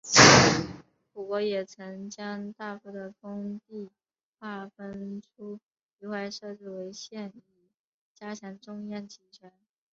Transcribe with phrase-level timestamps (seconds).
[0.03, 0.23] 晋
[1.13, 3.91] 国也曾将大夫的封地
[4.39, 5.59] 划分出
[5.99, 7.69] 一块设置为县以
[8.15, 9.53] 加强中央集权。